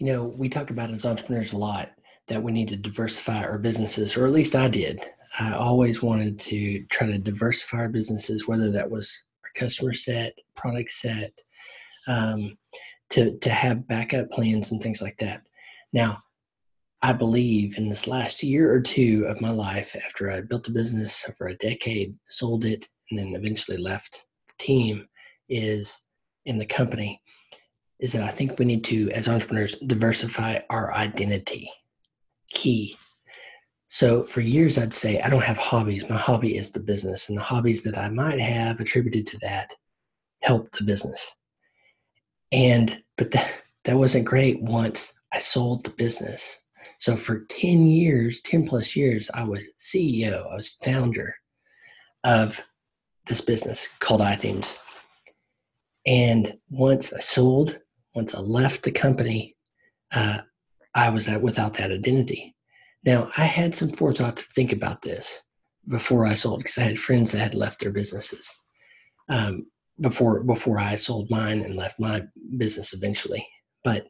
[0.00, 1.90] You know, we talk about as entrepreneurs a lot
[2.28, 5.04] that we need to diversify our businesses, or at least I did.
[5.38, 10.32] I always wanted to try to diversify our businesses, whether that was our customer set,
[10.56, 11.32] product set,
[12.08, 12.56] um,
[13.10, 15.42] to to have backup plans and things like that.
[15.92, 16.22] Now,
[17.02, 20.72] I believe in this last year or two of my life, after I built a
[20.72, 25.06] business for a decade, sold it, and then eventually left the team,
[25.50, 26.04] is
[26.46, 27.20] in the company,
[28.00, 31.70] is that I think we need to, as entrepreneurs, diversify our identity.
[32.50, 32.96] Key.
[33.88, 36.08] So for years, I'd say I don't have hobbies.
[36.08, 39.70] My hobby is the business, and the hobbies that I might have attributed to that
[40.42, 41.34] help the business.
[42.52, 46.58] And but that that wasn't great once I sold the business.
[46.98, 51.34] So for 10 years, 10 plus years, I was CEO, I was founder
[52.24, 52.60] of
[53.26, 54.78] this business called iThemes.
[56.06, 57.78] And once I sold,
[58.14, 59.56] once I left the company,
[60.12, 60.38] uh,
[60.94, 62.54] I was at, without that identity.
[63.04, 65.42] Now, I had some forethought to think about this
[65.88, 68.54] before I sold because I had friends that had left their businesses
[69.28, 69.66] um,
[70.00, 72.22] before before I sold mine and left my
[72.58, 73.46] business eventually.
[73.84, 74.08] But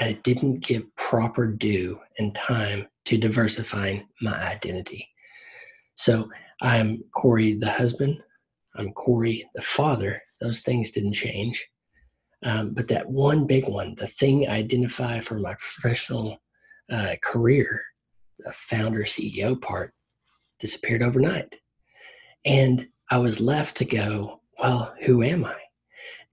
[0.00, 5.08] I didn't give proper due and time to diversifying my identity.
[5.94, 6.28] So
[6.62, 8.18] I'm Corey the husband,
[8.76, 10.22] I'm Corey the father.
[10.40, 11.64] Those things didn't change.
[12.44, 16.38] Um, but that one big one, the thing I identify for my professional
[16.90, 17.80] uh, career,
[18.38, 19.94] the founder CEO part,
[20.60, 21.56] disappeared overnight.
[22.44, 25.56] And I was left to go, well, who am I?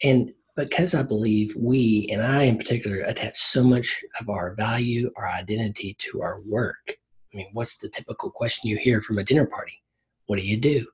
[0.04, 5.10] And because I believe we, and I in particular, attach so much of our value,
[5.16, 6.98] our identity to our work.
[7.34, 9.82] I mean, what's the typical question you hear from a dinner party?
[10.26, 10.86] What do you do?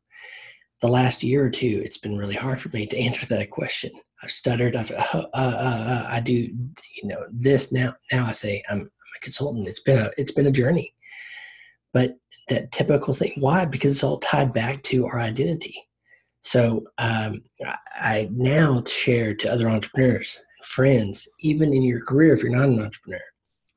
[0.81, 3.91] The last year or two, it's been really hard for me to answer that question.
[4.23, 4.75] I've stuttered.
[4.75, 7.95] I've, uh, uh, uh, I do, you know, this now.
[8.11, 9.67] Now I say I'm, I'm a consultant.
[9.67, 10.93] It's been a, it's been a journey,
[11.93, 12.17] but
[12.49, 13.33] that typical thing.
[13.37, 13.65] Why?
[13.65, 15.75] Because it's all tied back to our identity.
[16.41, 17.43] So um,
[17.95, 22.79] I now share to other entrepreneurs, friends, even in your career if you're not an
[22.79, 23.21] entrepreneur,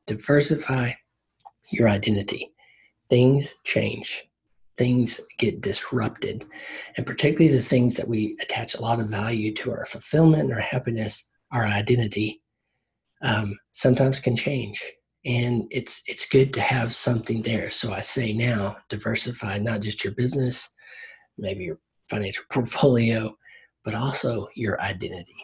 [0.06, 0.92] diversify
[1.70, 2.52] your identity.
[3.08, 4.24] Things change,
[4.80, 6.46] things get disrupted,
[6.96, 10.60] and particularly the things that we attach a lot of value to our fulfillment, our
[10.60, 12.40] happiness, our identity,
[13.22, 14.82] um, sometimes can change.
[15.26, 17.70] And it's it's good to have something there.
[17.70, 20.66] So I say now, diversify not just your business,
[21.36, 23.36] maybe your financial portfolio,
[23.84, 25.36] but also your identity.